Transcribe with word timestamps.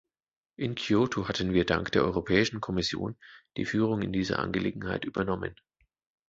In 0.57 0.73
Kyoto 0.73 1.27
hatten 1.27 1.53
wir 1.53 1.63
dank 1.63 1.91
der 1.91 2.01
Europäischen 2.03 2.59
Kommission 2.59 3.15
die 3.55 3.65
Führung 3.65 4.01
in 4.01 4.11
dieser 4.11 4.39
Angelegenheit 4.39 5.05
übernommen. 5.05 5.53